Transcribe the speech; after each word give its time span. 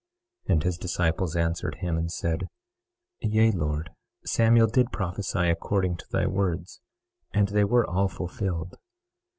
23:10 0.47 0.53
And 0.53 0.63
his 0.63 0.77
disciples 0.79 1.35
answered 1.35 1.75
him 1.75 1.95
and 1.95 2.11
said: 2.11 2.47
Yea, 3.19 3.51
Lord, 3.51 3.91
Samuel 4.25 4.65
did 4.65 4.91
prophesy 4.91 5.47
according 5.47 5.97
to 5.97 6.07
thy 6.11 6.25
words, 6.25 6.81
and 7.35 7.49
they 7.49 7.63
were 7.65 7.85
all 7.87 8.07
fulfilled. 8.07 8.79